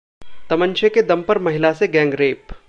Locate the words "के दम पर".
0.89-1.37